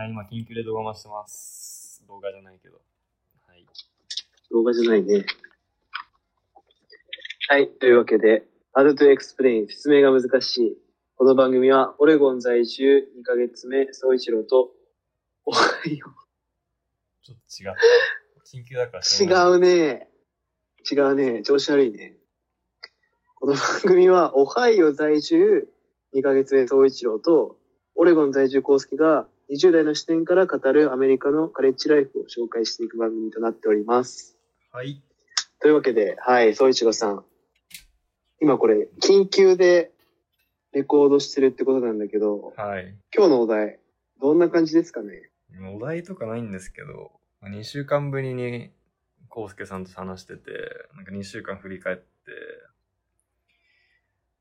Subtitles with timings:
[0.00, 2.02] はい、今、緊急で動画回してます。
[2.08, 2.80] 動画じゃないけど。
[3.46, 3.66] はい。
[4.50, 5.26] 動画じゃないね。
[7.50, 7.68] はい。
[7.68, 10.78] というわけで、Hard to Explain 説明が難しい。
[11.16, 14.70] この番組は、オレゴン在住2ヶ月目、総一郎と、
[15.44, 16.06] おはよ
[17.22, 18.56] ちょっと違った。
[18.56, 19.54] 緊急だからう。
[19.54, 20.08] 違うね。
[20.90, 21.42] 違うね。
[21.42, 22.16] 調子悪いね。
[23.34, 25.68] この番組は、オハイオ在住
[26.14, 27.58] 2ヶ月目、総一郎と、
[27.96, 34.38] オレゴン在住コウスケが20代の視点から語るアメリカのカレッジライフを紹介していく番組となっております。
[34.70, 35.02] はい。
[35.60, 37.24] というわけで、はい、総一郎さん。
[38.40, 39.90] 今これ、緊急で
[40.72, 42.94] レコードしてるってことなんだけど、はい。
[43.12, 43.80] 今日のお題、
[44.20, 45.30] どんな感じですかね？
[45.74, 47.10] お題とかないんですけど、
[47.42, 48.70] 2週間ぶりに、
[49.28, 50.52] コウスケさんと話してて、
[50.94, 52.04] なんか2週間振り返って、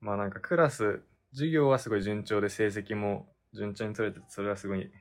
[0.01, 4.91] まあなんかクラス、授業はすごい順調で成績も順調に取れて、それはすごい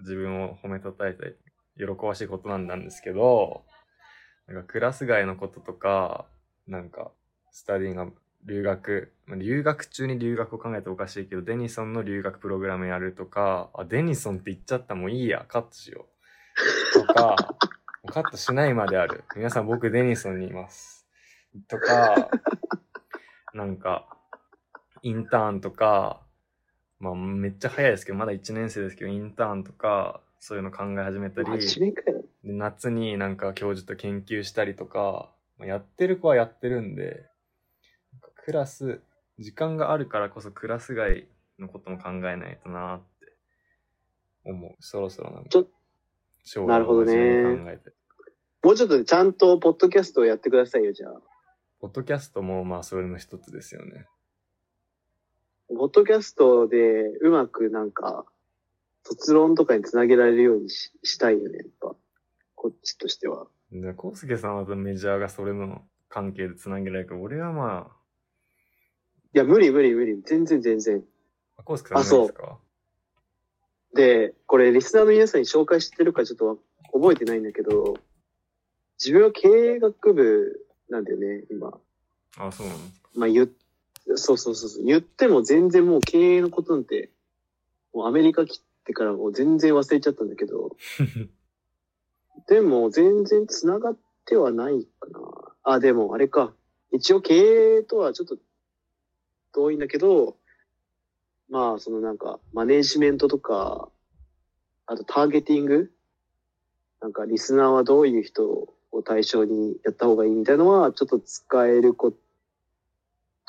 [0.00, 1.36] 自分を褒めたたえて
[1.76, 3.64] 喜ばしいことなんなんですけど、
[4.46, 6.26] なんかクラス外のこととか、
[6.66, 7.10] なんか
[7.50, 8.08] スタディが
[8.46, 16.06] 留学、留学中に留学を考えておかしいけど、デニソンの留学プログラムやるとか、あ、デニソンって言っちゃったもういいや、カットしよ
[16.94, 17.06] う。
[17.06, 17.36] とか、
[18.06, 19.24] カットしないまである。
[19.36, 21.06] 皆さん僕デニソンにいます。
[21.66, 22.30] とか、
[23.54, 24.08] なんか、
[25.02, 26.22] インターンとか、
[27.00, 31.48] まあめっちゃ早いですけど、まだ1年生ですけど、インターンとか、そういうの考え始めたり、
[32.44, 37.26] 夏になんか教授と研究したりとか、まあやってる子はやってるんで、
[38.44, 39.00] クラス、
[39.38, 41.26] 時間があるからこそクラス外
[41.58, 43.32] のことも考えないとなって
[44.44, 44.74] 思う。
[44.80, 45.66] そろそろなんかちょ、
[46.44, 47.92] 将なるほどね真面目に考えて。
[48.62, 51.20] もうちょっとちゃんとポッドキャストをやってくださいよ、じゃあ。
[51.80, 54.06] ポッドキャストもまあそれの一つですよね。
[55.68, 58.24] ポッドキャストでうまくなんか、
[59.04, 61.94] 卒論とかにつなげられるようにししたいよね、やっぱ。
[62.54, 63.46] こっちとしては。
[63.70, 67.90] で、コウスケさんはメジャーがそれの関係でつなげられるから、俺はま
[69.34, 70.22] いや、無理無理無理。
[70.24, 71.04] 全然全然。
[71.56, 72.58] あ、コウスケさんあそう何ですか？
[73.94, 76.58] で、これリスナーの皆さんに紹介してるかちょっと
[76.92, 77.96] 覚えてないんだけど、
[78.98, 81.78] 自分は経営学部なんだよね、今。
[82.36, 82.78] あ、そうなの？
[83.14, 83.48] まあ言っ、
[84.16, 84.84] そうそうそうそう。
[84.84, 87.10] 言っても全然もう経営のことなんて、
[87.92, 90.76] もうアメリカ来てからもう全然忘れちゃったんだけど、
[92.48, 95.20] でも全然繋がってはないかな。
[95.62, 96.52] あ、でもあれか。
[96.90, 97.34] 一応経
[97.78, 98.38] 営とはちょっと
[99.52, 100.36] 遠いんだけど、
[101.50, 103.90] まあそのなんかマネジメントとか、
[104.86, 105.90] あとターゲティング？
[107.02, 112.16] なんかリスナーはどういう人を対象にやった方がいいみたいなのはちょっと使えること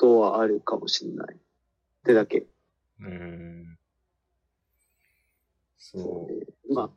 [0.06, 1.34] はあるかもしれない。
[1.34, 1.38] っ
[2.04, 2.46] てだけ。
[3.00, 3.78] うーん。
[5.78, 6.32] そう。
[6.32, 6.90] ねまあ、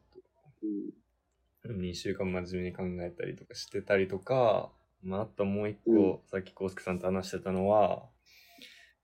[1.65, 4.71] うん、2週間真面目に考えたりとかしてたりとか、
[5.03, 8.03] まあ、あともう一個、うんさっきコウスケさんと話してたのは、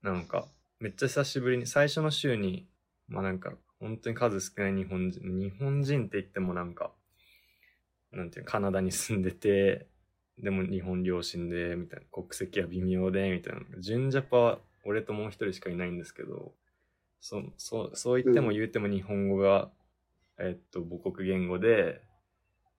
[0.02, 0.46] なんか、
[0.78, 2.66] めっちゃ久しぶりに、最初の週に、
[3.08, 6.92] まあなんか、本当に数少ない日本人、日本人って言ってもなんか、
[8.12, 9.86] なんていうのカナダに住んでて、
[10.38, 13.60] でも日本両親で、みたいな、国籍は微妙で、みたいな。
[13.78, 16.52] 純ジャパは俺ともう一人しかいないんですけど、
[17.20, 19.70] そそうそう言っても言うても日本語が、
[20.38, 22.00] えっと、母国言語で、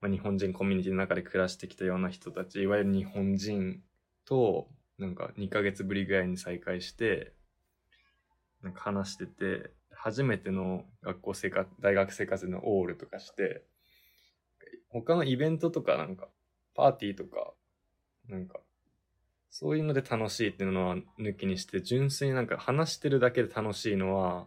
[0.00, 3.80] まあ、日本人コミュニティの中で暮らしてきたような人たち、いわゆる日本人
[4.24, 7.32] と、なんか2ヶ月ぶりぐらいに再会して、
[8.62, 13.62] なんか話してて、初めての学校生活、大学生活でのオールとかして、
[14.88, 16.28] 他のイベントとかなんか、
[16.74, 17.52] パーティーとか、
[18.28, 18.60] なんか、
[19.50, 24.46] そういうので楽しいっていうのは抜きにして、純粋になんか話してるだけで楽しいのは、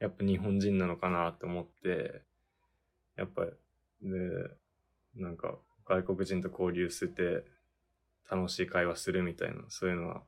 [0.00, 2.22] やっぱ日本人なのかなって思って、
[3.16, 3.50] やっぱり、
[4.02, 4.50] で、
[5.14, 7.44] なんか外国人と交流して
[8.30, 10.22] 楽しい会話するみたいな、そういうのは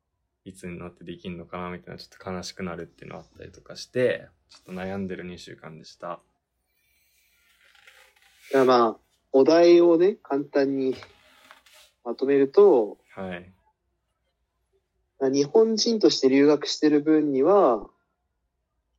[0.45, 6.09] いつになってできんのかなみたいな、ちょっと悲しくなるっていうのあったりとかして、ちょっと悩んでる2週間でした。
[6.09, 6.23] だか
[8.53, 8.97] らまあ、
[9.33, 10.97] お題をね、簡単に
[12.05, 13.53] まとめると、はい。
[15.33, 17.89] 日本人として留学してる分には、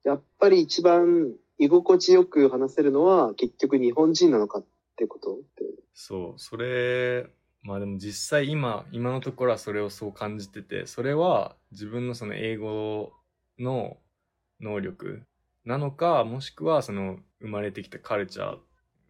[0.04, 4.66] やっぱり一番居心地よく話せるのは結局日本人なのかっ
[4.96, 5.36] てこと？
[5.36, 5.64] って
[5.94, 7.28] そう、それ、
[7.62, 13.14] まあでも実際今、今のところはそれをそう感じてて、それは自分のその英語
[13.60, 13.98] の
[14.60, 15.24] 能力
[15.66, 18.58] なのか、もしくはその生まれてきたカルチャー、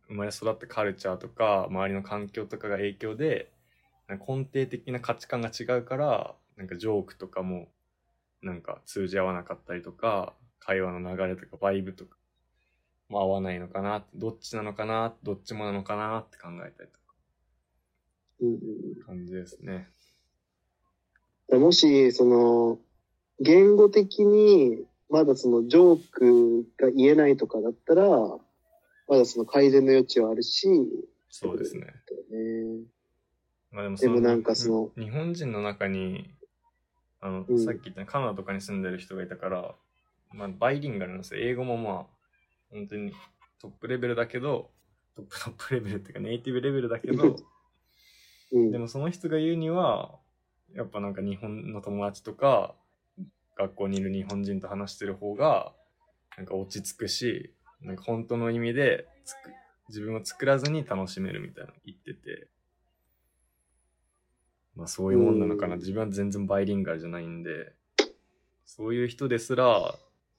[0.07, 3.51] 生まれ育ったカルチャーとか、周りの環境とかが影響で、
[4.09, 7.67] 根底的な価値観が違うから、なんかジョークとかも、
[8.41, 12.17] なんか通じ合わなかったりとか、会話の流れとかバイブとか、
[13.09, 17.15] まあ、合わないのかな、どっちなのかな、どっちもなのかなって考えたりとか、
[18.41, 19.87] うんうん感じですね。
[21.49, 22.79] うん、もし、その、
[23.39, 28.09] 言語的に、まだそのジョークが言えないとかだったら、
[29.07, 30.67] まだその改善の余地はあるし、
[31.29, 31.87] そうですね。
[32.31, 32.85] ね。
[33.73, 36.29] まあでもでもなんかその日本人の中に、
[37.19, 39.75] あの、うんさっき言ったカナダとかに住んでる人がいたから、
[40.31, 41.41] まあ、バイリンガルなんですよ。
[41.41, 42.05] 英語もまあ、
[42.71, 43.11] 本当に
[43.59, 44.69] トップレベルだけど、
[45.15, 47.35] トップトップレベルっていうかネイティブレベルだけど、
[48.53, 48.71] うん。
[48.71, 50.19] でもその人が言うには、
[50.73, 52.75] やっぱなんか日本の友達とか、
[53.57, 55.73] 学校にいる日本人と話してる方が、
[56.37, 59.51] なんか落ち着くし、なんか本当の意味でつく
[59.89, 61.97] 自分を作らずに楽しめるみたいなの言っ
[64.75, 65.75] まあそういうもんなのかな。
[65.75, 67.73] うん自分は全然バイリンガルじゃないんで、
[68.65, 69.95] そういう人ですら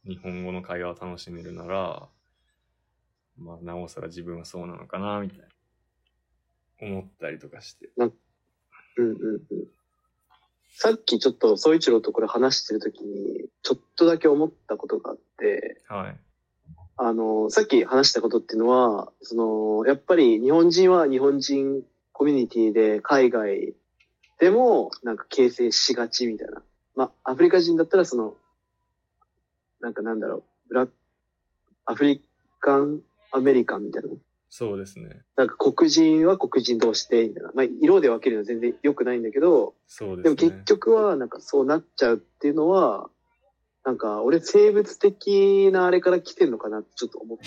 [0.06, 2.08] 日本語の会話を楽しめるなら、
[3.36, 5.44] まあなおさら自分はそうなのかな、みたいな。
[6.80, 7.90] 思ったりとかして。
[7.96, 8.12] うん
[8.96, 9.40] うんうん。
[10.76, 16.16] さっきちょっと、総一郎とこれ話してるときに、ちょっとだけ思ったことがあって、はい。
[16.96, 21.82] あの、さっき話したことっていうのは、その、やっぱり日本人は日本人
[22.12, 23.74] コミュニティで海外
[24.38, 26.62] でもなんか形成しがちみたいな。
[26.94, 28.34] まあ、アフリカ人だったらその、
[29.80, 30.88] なんかなんだろう、ブラ
[31.86, 32.22] アフリ
[32.60, 33.00] カン
[33.32, 34.08] アメリカンみたいな。
[34.48, 35.22] そうですね。
[35.36, 37.50] なんか黒人は黒人同士で、みたいな。
[37.54, 40.56] まあ、色で分けるのは全然良くないんだけど、そうでですもね。
[40.58, 43.10] 結局はなんかそうなっちゃうっていうのは、
[43.84, 47.44] なんか俺生物的なあれから来てんのかなってちょっと思った。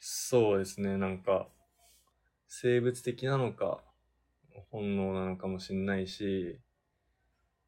[0.00, 0.98] そうですね。
[0.98, 1.48] なんか、
[2.46, 3.82] 生物的なのか、
[4.70, 6.58] 本能なのかもしれないし、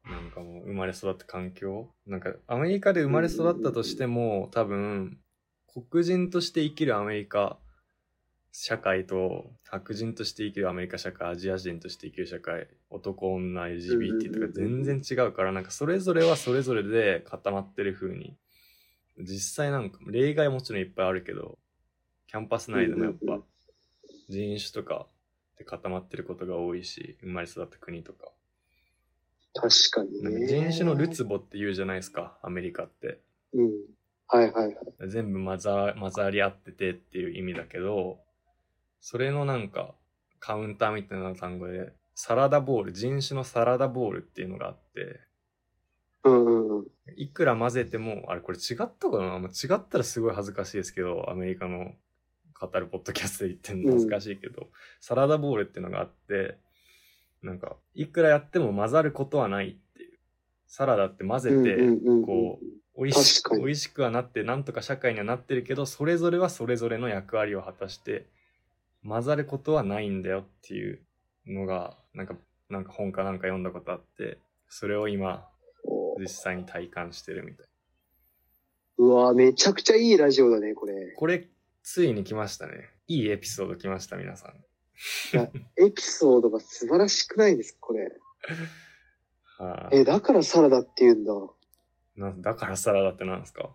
[0.05, 1.89] なんかもう生まれ育った環境。
[2.05, 5.19] なんかアメリカで生まれ育ったとしても、多分、
[5.89, 7.59] 黒人として生きるアメリカ
[8.51, 18.35] 社会と白人として生きるアメリカ社会、アジア人として生きる社会、男、女、LGBT とか全然違うから、なんかそれぞれはそれぞれで固まってる風に、
[19.19, 21.57] 実際なんか例外はもちろんいっぱいあるけど、
[22.27, 23.39] キャンパス内でもやっぱ
[24.29, 25.07] 人種とか
[25.57, 28.31] で固まってることが多いし、生まれ育った国とか。
[29.53, 30.47] 確かになんかね。
[30.47, 33.19] 人種のるつぼって言うじゃないですか、アメリカって。
[33.53, 33.71] うん。
[34.27, 34.75] はいはいはい。
[35.07, 38.19] 全部混ざ混ざり合っててっていう意味だけど、
[38.99, 39.95] それのなんか
[40.39, 45.21] カウンターみたいな単語で、サラダボール、人種のサラダボールっていうのがあって、
[46.23, 46.87] うんうんうん。
[47.15, 49.39] いくら混ぜても、あれこれ違ったかな？
[49.39, 51.93] まあ違ったらすごい恥ずかしいですけど、アメリカの
[52.59, 54.67] 語るポッドキャストで言ってんの恥ずかしいけど、
[54.99, 56.57] サラダボールっていうのがあって、
[57.43, 60.17] なんか、いくらやっても混ざることはないっていう。
[60.67, 68.25] サラダって混ぜて、うんうんうんこう、美味しく、美味しくはなって、なんとか社会にはなってるけど、それぞれはそれぞれの役割を果たして、
[69.07, 70.99] 混ざることはないんだよっていう
[71.45, 72.35] のが、なんか、
[72.69, 75.47] なんか本かなんか読んだことあって、それを今、
[76.19, 77.67] 実際に体感してるみたい。
[78.97, 81.13] うわめちゃくちゃいいラジオだね、これ。
[81.15, 81.47] これ、
[81.89, 82.89] ついに来ましたね。
[83.07, 84.55] いいエピソード来ました、皆さん。
[85.81, 88.11] エピソードが素晴らしくないですか、これ。
[89.57, 91.33] はい、え、だからサラダって言うんだ。
[92.17, 93.73] なだからサラダってなんですか？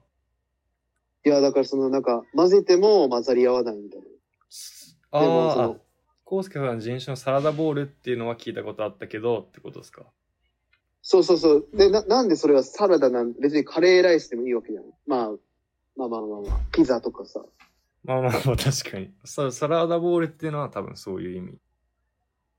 [1.24, 4.06] いや、だからそのなんか、混ぜても混ざり合わないみたいな。
[5.12, 5.80] ああの、
[6.24, 10.04] コウスケさん人種のサラダボールっていうのは聞いたことあったけどってことですか？
[11.00, 11.68] そうそうそう。
[11.72, 14.84] で、な、なんでそれはサラダなん、別にカレーライスでもいいわけじゃん。
[15.06, 15.30] まあ、
[15.96, 17.42] まあまあまあまあ、ピザとかさ。
[18.04, 19.12] まあまあまあ確かに。
[19.24, 21.58] ササラダボールっていうのは多分そういう意味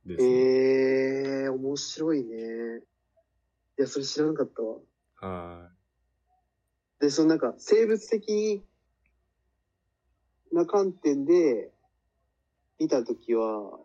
[0.06, 0.30] です、ね。
[0.30, 2.36] ええー、面白いね。
[3.78, 4.78] いや、それ知らなかったわ。
[5.16, 5.70] は
[7.00, 8.64] で、そのなんか、生物的
[10.52, 11.72] な観点で
[12.80, 13.80] 見たときは、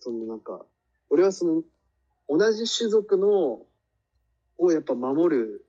[0.00, 0.64] そのなんか、
[1.10, 1.62] 俺はその、
[2.28, 3.66] 同じ種族の、
[4.58, 5.66] をやっぱ守る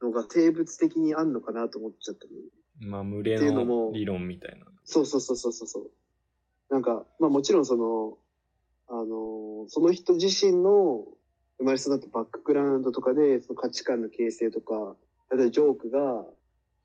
[0.00, 2.30] のが生物的にあんのかなと思っちゃったの。
[2.80, 4.66] まあ群れの理論みたいな。
[4.84, 5.90] そうそうそうそうそう。
[6.70, 8.18] なんか、まあもちろんその、
[8.88, 11.04] あのその人自身の
[11.58, 14.96] 生まれ育ったバックグラウンドとかで、その価値観の形成とか、
[15.30, 16.24] 例えばジョークが、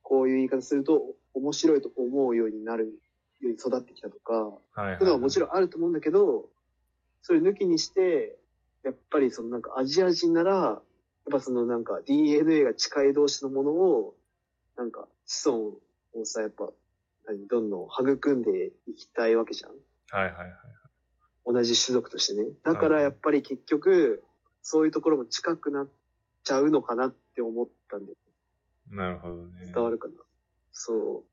[0.01, 2.99] こういう言い方すると面白いと思うようになる
[3.39, 6.49] ように育ってきたとか、はいはい、そういはもちろんあると思うんだけど、
[7.21, 8.37] それ抜きにして、
[8.83, 10.81] やっぱりそのなんかアジア人なら、やっ
[11.31, 14.15] ぱそのなんか DNA が近い同士のものを、
[14.75, 15.59] なんか子孫
[16.13, 16.69] をさ、やっぱ、
[17.25, 19.71] 何どんどん育んでいきたいわけじゃん。
[19.71, 19.75] ん。
[20.09, 20.51] はいはいはい。
[21.45, 22.49] 同じ種族としてね。
[22.63, 24.23] だからやっぱり結局、
[24.61, 25.89] そういうところも近くなっ
[26.43, 28.13] ちゃうのかなって思ったんで、
[28.89, 29.71] なるほどね。
[29.73, 30.13] 伝わるかな。
[30.73, 31.23] そ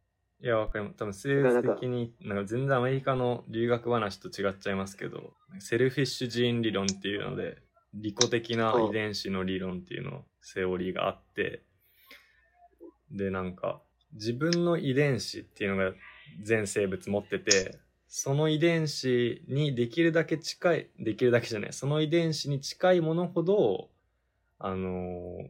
[0.41, 0.45] う。
[0.45, 0.97] いや、わかります。
[0.99, 7.61] 多分、性質的に、なんか全然アメリカの留学話と違っちゃいますけど、セルフィッシュジーン理論っていうので、
[7.95, 11.65] 利己的な遺伝子の理論っていうの、セオリーがあって、
[13.11, 13.83] で、なんか、
[14.15, 15.93] 自分の遺伝子っていうのが
[16.43, 23.91] 全生物持ってて、その遺伝子にできるだけ近い、できるだけじゃない、その遺伝子に近いものほど、
[24.59, 25.49] あの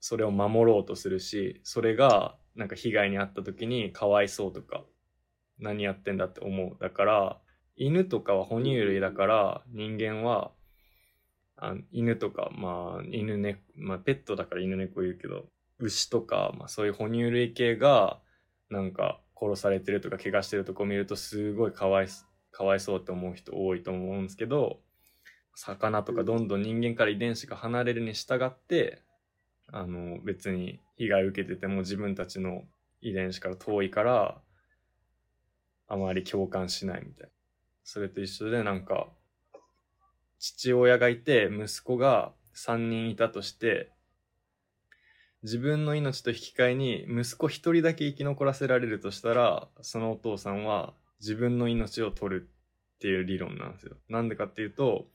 [0.00, 4.84] それを守ろうとするし、それがなんか被害に遭った時にかわいそうとか、
[5.58, 6.76] 何やってんだって思う。
[6.80, 7.40] だから、
[7.76, 10.52] 犬とかは哺乳類だから、人間は、
[11.56, 15.46] あ犬とか、まあ、犬ね、まあ、ペットだから犬猫言うけど、
[15.80, 18.20] 牛とか、まあ、そういう哺乳類系が、
[18.70, 22.08] なんか、殺されてるとか、怪我してるとこ見ると、すごいかわい、
[22.50, 24.80] かわいそうって思う人多いと思うんですけど、
[25.54, 29.02] 魚とかどんどん人間から遺伝子が離れるに従って、
[29.72, 32.62] あの、別に被害受けてても自分たちの
[33.00, 34.40] 遺伝子から遠いから、
[35.88, 37.32] あまり共感しないみたいな。
[37.82, 39.08] それと一緒でなんか、
[40.38, 43.90] 父親がいて息子が3人いたとして、
[45.42, 52.48] 自分の命と引き換えに息子一人だけ生き残らせられるとしたら、そのお父さんは自分の命を取る
[52.96, 53.96] っていう理論なんですよ。
[54.08, 55.06] なんでかっていうと、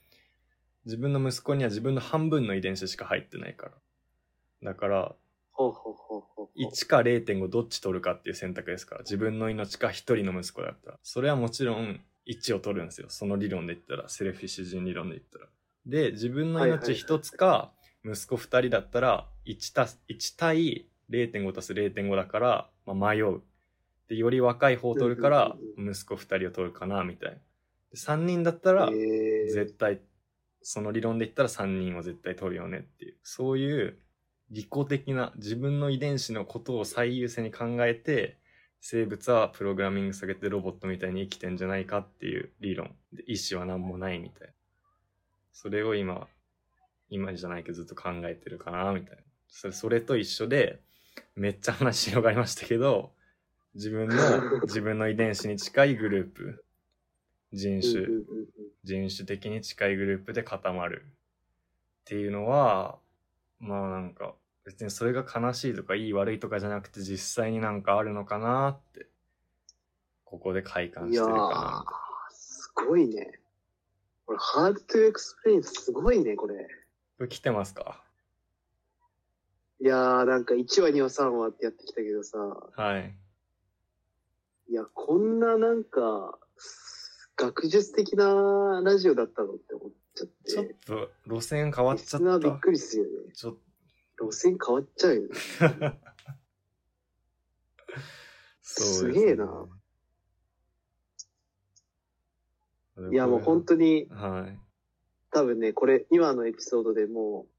[0.86, 4.72] 自分の息子には自分の半分の遺伝子しか入ってないから。
[4.72, 5.15] だから、
[5.51, 6.60] ほうほうほうほうほう。
[6.60, 9.01] 1か0.5どっち取るかっていう選択ですから。
[9.01, 11.00] 自分の命か1人の息子だったら。
[11.03, 13.08] それはもちろん1を取るんですよ。
[13.10, 14.10] その理論で言ったら。
[14.10, 15.48] セルフィッシュ人理論で言ったら。
[15.86, 17.72] で、自分の命1つか、
[18.05, 23.41] 息子2人だったら、1たす、1対0.5足す0.5だから、まあ、迷う。
[24.10, 27.38] で、より若い方を取るからうん、息子2人を取るかな、みたいな。
[27.38, 27.41] で
[27.98, 30.01] 3人だったら、えー絶対、
[30.62, 33.15] その理論で言ったら3人は絶対取るよねっていう。
[33.24, 33.98] そういう
[34.51, 38.38] 利己的な自分の遺伝子のことを最優先に考えて、
[38.81, 42.93] 生物はプログラミング下げてロボットみたいに生きてんじゃないかっていう理論。
[43.13, 44.53] で、意思は何もないみたいな。
[45.53, 46.27] それを今、
[47.13, 49.24] 今じゃないけどずっと考えてるかな、みたいな。
[49.48, 50.79] それ、それと一緒で、
[51.36, 53.12] めっちゃ話広がりましたけど、
[53.75, 54.15] 自分の、
[54.65, 56.63] 自分の遺伝子に近いグループ、
[57.53, 58.08] 人種、
[58.84, 63.00] 人種的に近いグループで固まるっていうのは
[63.60, 64.34] まあなんか
[64.65, 69.08] 別にそれが悲しいとかいい悪いとかじゃなくて実際になんかあるのかなって
[70.25, 71.86] ここで体感してるか
[72.32, 73.39] すごいね。
[74.25, 76.67] これ、 hard to explain すごいね、これ。
[77.13, 78.03] なこれ来てますか？
[79.79, 83.15] いやー、なんか1話、2話、3話ってやってきたけどさ、はい
[84.70, 86.39] いや、こんななんか、
[87.36, 90.51] 学術的なラジオだったのって思っちゃって。
[90.51, 93.34] ちょっと路線変わっちゃっリスナーびったくりするよね。
[93.34, 93.58] ちょっ
[94.22, 95.29] 路線変わっちゃうよね。
[98.75, 99.67] とそうですげえな。
[103.12, 104.60] いや、もう本当に、はい
[105.34, 107.52] 多分ね、これ、今のエピソードでもう、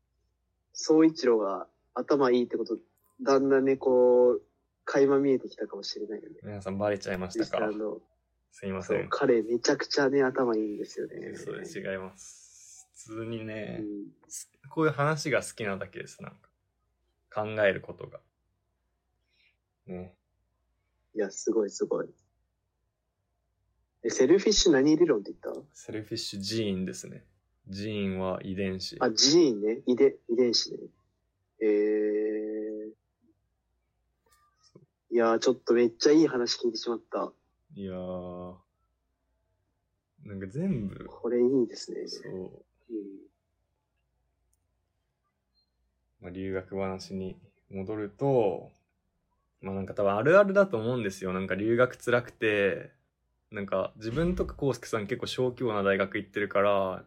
[0.73, 2.78] 総一郎が頭いいってこと、
[3.21, 4.43] だんだんね、こう、
[4.85, 6.37] 垣間見えてきたかもしれないよね。
[6.43, 7.71] 皆さんバレちゃいましリたか？
[8.52, 11.35] すいません、彼めちゃくちゃね、頭いいんですよね。
[11.35, 14.07] そうです違います普通にね、うん
[14.71, 16.38] こういう話が好きなだけです、なんか。
[17.33, 18.21] 考えることが。
[19.87, 20.14] ね。
[21.14, 22.09] いや、すごいすごい。
[24.04, 27.25] え、 selfish 何理論って言っ selfish gene ですね。
[27.68, 28.97] gene は遺伝子。
[28.99, 29.80] たあ、ジーンね。
[29.87, 30.78] 遺伝、遺伝子ね。
[31.61, 32.90] えー。
[35.11, 37.33] いやー、ちょっとめっちゃいい話聞いてしまった。
[37.75, 38.54] いやー。
[40.25, 42.06] なんか全部、これいいですね。
[42.09, 42.33] そう。
[42.33, 43.25] うん
[46.25, 47.37] まあ、留学話に
[47.71, 48.71] 戻ると、
[49.61, 51.35] まあなんか多分あるあるだと思うんですよ。
[51.35, 52.92] なんか留学辛くて、
[53.50, 57.04] なんか自分とかコウスケさん結構小規模な大学行ってるから、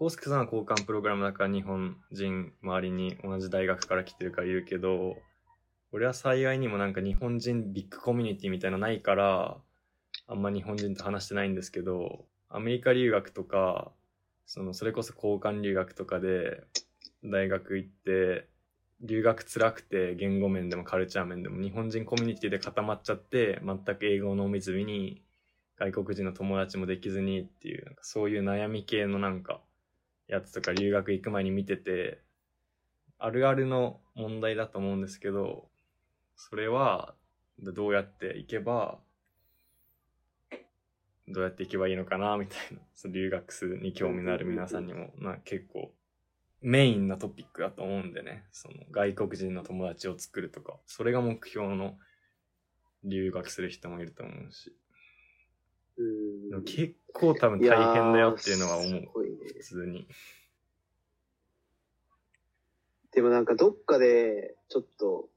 [0.00, 5.18] コウスケさんは交換プログラムだから日本人周りに同じ大学から来てるからいるけど、
[5.92, 9.58] 俺は幸いにもなんか日本人ビッグコミュニティみたいなのないから、
[10.26, 13.92] あんま日本人と話してないんですけど、アメリカ留学とか、
[14.46, 16.62] そのそれこそ交換留学とかで
[17.22, 18.48] 大学行って
[19.02, 25.20] 留学辛くて言語面でもカルチャー面でも日本人コミュニティで固まっちゃって全く英語を飲みずに
[25.78, 29.60] 外国人の友達もできずにっていうそういう悩み系のなんか
[30.30, 32.20] やつとか留学行く前に見てて
[33.18, 35.68] あるあるの問題だと思うんですけど
[36.36, 37.14] それは
[37.58, 38.98] どうやっていけば
[41.28, 45.92] どうやっていけばいいのかなみたいなその留学に興味のある皆さんにもな結構
[46.62, 51.96] メインなトピックだと思うんでねその外国人の友達を作るとかそれが目標の
[53.02, 54.76] 留学する人もいると思うし。
[56.64, 59.08] 結構多分大変だよっていうのは思うね。
[59.56, 60.06] 普通に。
[63.12, 65.28] でもなんかどっかで、ちょっと、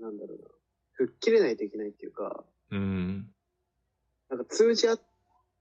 [0.00, 0.44] なんだろうな。
[0.92, 3.28] 吹っ切れないといけないっていうか、うん。
[4.30, 5.00] なんか通じ合っ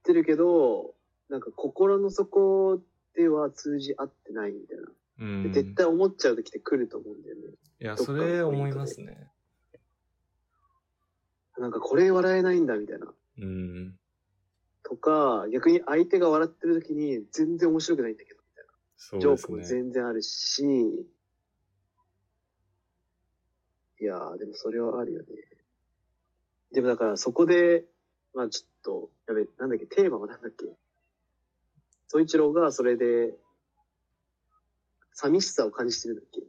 [0.03, 0.93] てるけど、
[1.29, 2.81] なんか心の底
[3.15, 4.83] では通じ合ってないみたいな。
[5.19, 5.43] うん。
[5.43, 7.41] で絶対思っちゃう時って来ると思うんだよね。
[7.81, 9.29] いや、それ思いますね。
[11.57, 13.13] なんかこれ笑えないんだみたいな。
[13.39, 13.97] うん。
[14.87, 19.19] とか、逆に相手が笑ってる時に全然面白くないんだけど、みたいな。
[19.19, 19.81] ジョークもそうですね。
[19.81, 20.63] 全然あるし、
[23.99, 25.27] いやー、でもそれはあるよね。
[26.71, 27.85] でもだからそこで、
[28.35, 30.65] まあちょっと、やべ、なんだっけ、テーマはなんだっけ。
[32.07, 33.33] 総一郎がそれで、
[35.13, 36.41] 寂しさを感じてるんだっけ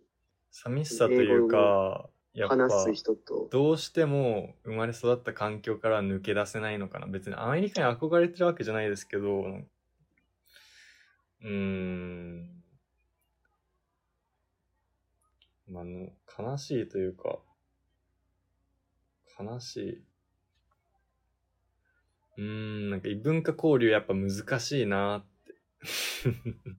[0.51, 3.49] 寂しさというか、やっぱ、話す人と。
[3.51, 7.07] どうしても生まれ育った環境から抜け出せないのかな。
[7.07, 9.41] 別にアメリカに憧れてるわけじゃないですけど、
[11.43, 12.63] うーん。
[15.67, 16.11] まあ、あの、
[16.51, 17.39] 悲しいというか、
[19.41, 20.05] 悲しい。
[22.37, 25.55] うーん、なんか異文化交流やっぱ難しいなって。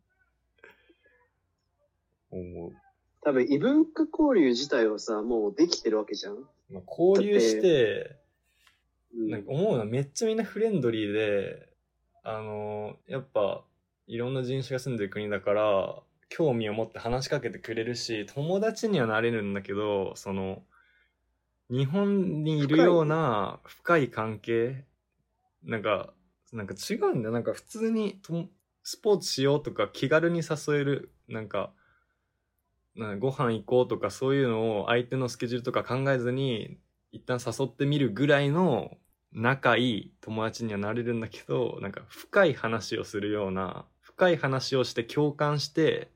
[2.30, 2.87] 思う。
[3.22, 6.38] 多分異文化交流自体はさ、もうできてるわけじゃん。
[6.70, 8.28] まあ、交流して、うん
[9.30, 11.70] なんか思うのはめっちゃみんなフレンドリーで、
[12.24, 13.64] あのやっぱ
[14.06, 15.96] いろんな人種が住んでる国だから、
[16.30, 20.62] 興味を持って話しかけてくれるし、友達にはなれるんだけど、その、
[21.70, 24.86] 日本にいるような深い関係、
[25.64, 26.14] なんか、
[26.54, 27.34] なんか違うんだよ。
[27.34, 28.50] なんか普通にとも
[28.84, 31.74] スポーツしようとか気軽に誘える、なんか、
[32.98, 36.78] なご飯行こうとかそういうのを相手のスケジュールとか考えずに
[37.12, 38.98] 一旦誘ってみるぐらいの
[39.34, 46.12] 仲いい友達にはなれるんだけど、なんか深い話をするような、深い話をして共感して、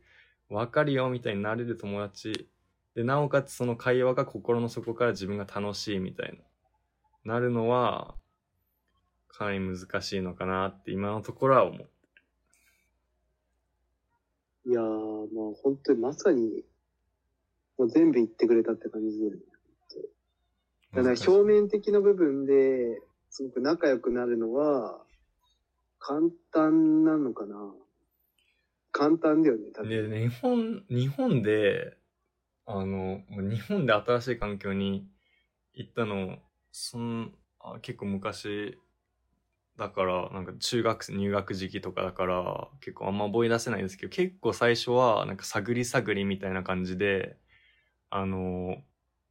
[0.50, 2.50] わかるよみたいになれる友達。
[2.96, 6.34] で、なおかつその会話が心の底から自分が楽しいみたい
[7.26, 8.16] な、なるのは、
[9.28, 11.90] かなり難しいのかなって今のところは思う。
[14.66, 16.64] いやー、もう本当にまさに、
[17.82, 19.32] もう全部言ってくれたって感じで。
[20.94, 25.02] だから表面的な部分で、すごく仲良くなるのは、
[25.98, 27.56] 簡単なのかな
[28.92, 30.12] 簡単だよね、多分。
[30.12, 31.98] で、日本、日本で、
[32.68, 35.08] あの、日本で新しい環境に
[35.74, 36.38] 行ったの、
[36.72, 38.78] そん、あ結構昔
[39.82, 47.38] だから、なんか中学生入学時期とかだから、結構あんま覚え出せないですけど、結構最初は、なんか探り探りみたいな感じで、
[48.14, 48.76] あの、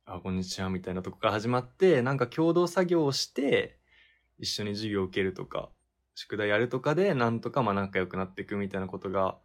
[0.06, 3.78] あ、こんにちはみたいなとこから始まって、なんか共同作業をして、
[4.38, 5.70] 一緒に授業を受けるとか、
[6.14, 9.38] 宿題やるとかで、なんとかまあ仲良くなっていくみたいなことが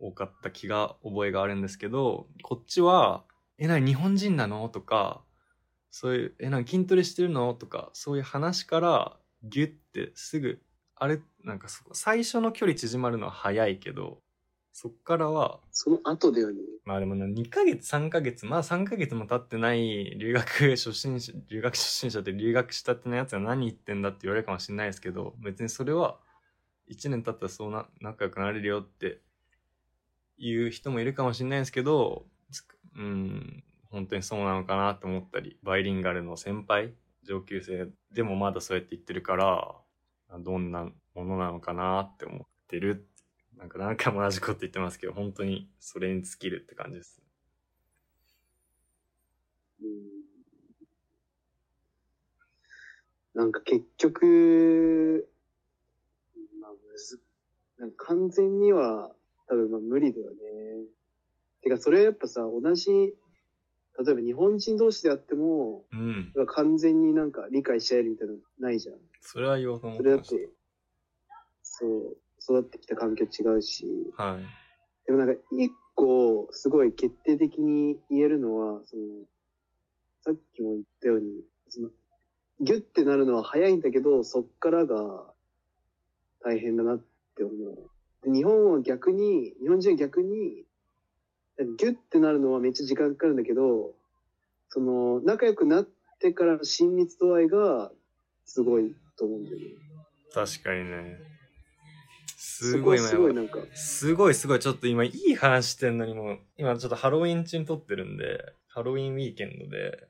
[0.00, 3.24] 多かった気が、覚えがあるんですけど、こっちは、
[3.58, 4.68] え、なに日本人なの？
[4.68, 5.24] とか、
[5.90, 7.54] そういう、え、なんか筋トレしてるの？
[7.54, 10.62] とか、そういう話から、ギュッてすぐ、
[10.96, 14.22] あれ、なんかそこ、最初の距離縮まるのは早いけど、
[14.72, 16.60] そっからは、その後だよね。
[16.84, 26.18] まあでもな、2ヶ月、3ヶ月、まあ3ヶ月も経ってない留学初心者、留学初心者って留学したってのやつが何言ってんだって言われるかもしれないですけど、別にそれは、
[26.88, 29.20] 1年経ったらそうな、仲良くなれるよって
[30.38, 32.26] いう人もいるかもしれないですけど、
[32.96, 39.74] うん、本当にそうなのかなと思ったり、バイリンガルの先輩、上級生でもまだそうやって言ってるから、
[40.40, 43.08] どんなものなのかなって思ってる
[43.60, 47.20] なんか何回も同じこと言ってますけど、本当にそれに尽きるって感じです。
[49.82, 50.20] うん
[53.32, 55.28] なんか結局、
[56.60, 57.20] まあ、むず、
[57.78, 59.12] なんか完全には
[59.46, 60.36] 多分まあ無理だよね。
[61.62, 66.32] てかそれやっぱさ、同じ、例えば日本人同士であっても、うん。
[66.46, 68.96] 完全になんか理解し合えるみたいなのないじゃん。
[69.20, 70.48] それは言おうと思っそれだって
[71.62, 74.24] そう、育ってきた環境違うし、た。
[74.24, 74.42] はい。
[75.06, 79.02] でもなんか一個すごい決定的に言えるのは、その、
[80.22, 81.88] さっきも言ったように、その、
[82.60, 85.24] ギュッてなるのは早いんだけど、そっからが
[86.44, 87.04] 大変だなっ
[87.36, 87.90] て思う。
[88.22, 90.64] で日本は逆に、日本人は逆に、
[91.78, 93.94] ギュッてなるのはめっちゃ時間かかるんだけど、
[94.68, 97.90] その、仲良くなってからの親密度合いが
[98.44, 99.64] すごいと思うんだよね。
[100.32, 101.29] 確かにね。
[102.42, 104.60] すごい今すごいなんか、すごいすごい。
[104.60, 110.08] ちょっと今いい話してんのにもう、今ちょっとハロウィン中に撮ってるんで、ハロウィンウィーケンドで、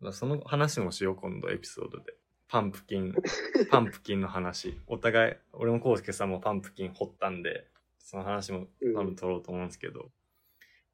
[0.00, 2.16] らその話もしよう、今度エピソードで。
[2.48, 3.14] パンプキン、
[3.70, 4.80] パンプキンの話。
[4.88, 7.68] お互い、俺もコウスケさんもパンプキン掘ったんで、
[8.00, 10.10] その話も多分取ろうと思うんですけど、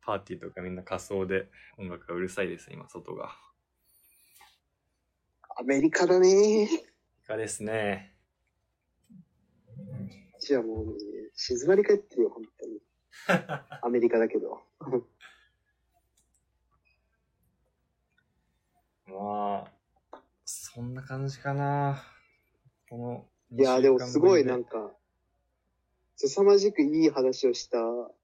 [0.02, 3.34] パーティーとかみんな仮装で音楽がうるさいです、今、外が。
[5.56, 6.68] アメリカだねい
[7.26, 8.17] かですね。
[10.40, 10.94] じゃあもうね、
[11.34, 12.80] 静まり返ってるよ、本当に。
[13.82, 14.62] アメリカだけど。
[19.06, 19.72] まあ、
[20.44, 22.02] そんな感じかな。
[22.88, 24.88] このいやーでもすごいなんか。
[24.88, 24.94] か、
[26.16, 28.14] 凄まじくいい話をした、こ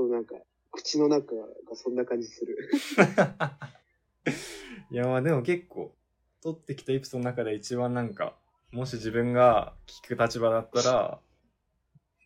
[0.00, 0.34] のなんか、
[0.70, 2.70] 口の中がそんな感じする。
[4.90, 5.94] いやまあでも結構、
[6.42, 8.38] 撮ってきたエピソードの中で一番なんか、
[8.72, 11.20] もし自分が聞く立場だったら、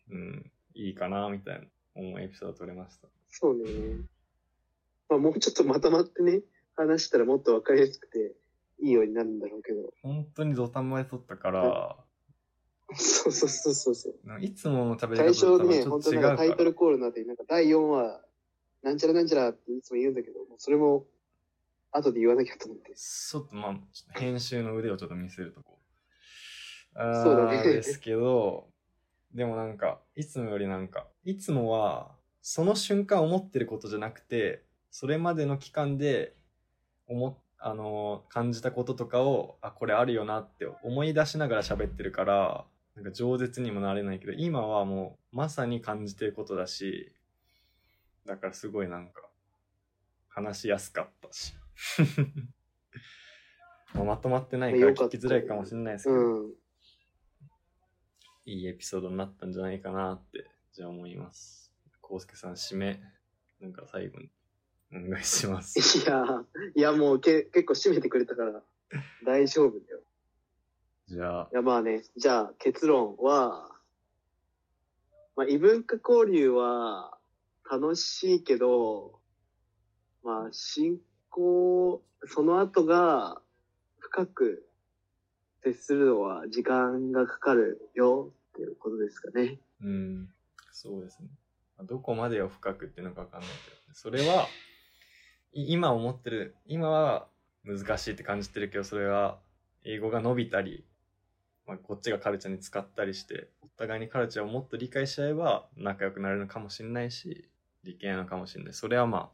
[0.09, 3.07] うん、いいかな、みたいな思うエピソード撮れました。
[3.29, 3.63] そうね。
[5.09, 6.41] まあもうちょっとまとまってね、
[6.75, 8.35] 話したらもっとわかりやすくて
[8.79, 9.93] いいようになるんだろうけど。
[10.01, 11.97] 本当に土壇場で撮ったから、
[12.95, 14.15] そうそうそうそうそう。
[14.41, 16.29] いつもの食べ最方と多分初ね、ちょ本っと違うから。
[16.29, 18.21] 当なんかタイトルコールの後になんか第4話、
[18.83, 21.05] なんちゃらなんちゃらっていつも言うんだけど、それも
[21.91, 22.93] 後で言わなきゃと思って。
[22.95, 25.70] ちょっとまあ、編集の腕をちょっと見せるとこ
[26.95, 28.67] そうだねですけど、
[29.33, 36.35] でもなんか、いつもよりなんか、いつもは、その瞬間思ってることじゃなくて、それまでの期間で、
[37.07, 47.13] 思っ、あのー感じたこととかを、あ、これあるよなって思い出しながら喋ってるから、なんか饒舌にもなれないけど、今はもう、まさに感じてることだし、
[48.25, 49.21] だからすごいなんか、
[50.27, 51.53] 話しやすかったし。
[53.93, 56.53] まとまってないから聞きづらいかもしれないですけど、うん。
[58.45, 61.71] いいエピソードになったんじゃないかなって、じゃあ思います。
[62.01, 62.99] コウスケさん、締め、
[63.59, 64.29] なんか最後に
[64.91, 65.77] お願いします。
[65.99, 66.25] いや、
[66.75, 68.63] いやもうけ結構締めてくれたから
[69.23, 70.01] 大丈夫だよ。
[71.07, 73.77] じゃあい、やまあね、じゃあ結論は、
[75.35, 77.17] まあ異文化交流は
[77.69, 79.19] 楽しいけど、
[80.23, 80.99] まあ進
[81.29, 83.41] 行、その後が
[83.99, 84.70] 深く
[85.63, 89.59] 接するのは時間がかかるよっていうことですかね。
[89.83, 90.29] うん、
[90.71, 91.29] そうですね。
[91.83, 94.47] どこまでを深くっていうのかわかんないけど、それは、
[95.53, 97.27] 今思ってる、今は
[97.63, 99.39] 難しいって感じてるけど、それは
[99.83, 100.85] 英語が伸びたり、
[101.67, 107.49] まあ、こっちがカルチャーに使ったりして、お互いにカルチャーをもっと理解しちゃえば仲良くなれるのかもしれないし、
[107.83, 108.73] 理系なのかもしれない。
[108.73, 109.29] それはまあ、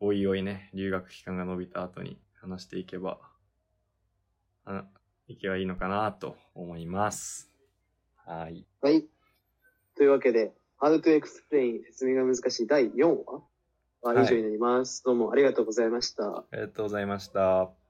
[0.00, 3.18] おいおいね、留学期間が伸びた後に話していけば、
[4.66, 4.84] あ
[5.28, 7.50] いけばいいのかなと思います。
[8.26, 8.66] はい。
[8.80, 9.06] はい。
[9.96, 13.42] というわけで、How to Explain 説明が難しい第4話
[14.02, 15.02] は以上になります。
[15.04, 16.24] どうもありがとうございました。
[16.24, 17.83] ありがとうございました。